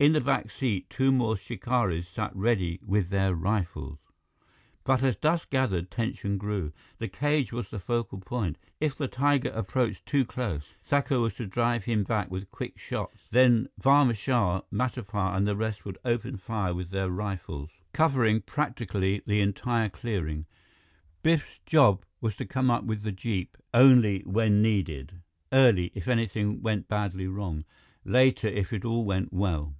[0.00, 3.98] In the back seat, two more shikaris sat ready with their rifles.
[4.84, 6.72] But as dusk gathered, tension grew.
[6.98, 8.56] The cage was the focal spot.
[8.80, 13.16] If the tiger approached too close, Thakur was to drive him back with quick shots.
[13.30, 19.22] Then Barma Shah, Matapar, and the rest would open fire with their rifles, covering practically
[19.26, 20.44] the entire clearing.
[21.22, 26.60] Biff's job was to come up with the jeep, only when needed early, if anything
[26.60, 27.64] went badly wrong;
[28.04, 29.74] later, if all went well.